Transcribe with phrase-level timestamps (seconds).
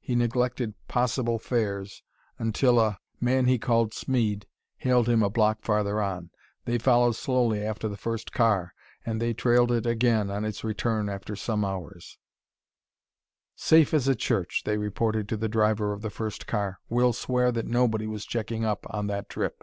[0.00, 2.02] He neglected possible fares
[2.36, 4.44] until a man he called Smeed
[4.78, 6.30] hailed him a block farther on.
[6.64, 8.74] They followed slowly after the first car...
[9.06, 12.18] and they trailed it again on its return after some hours.
[13.54, 16.80] "Safe as a church," they reported to the driver of the first car.
[16.88, 19.62] "We'll swear that nobody was checking up on that trip."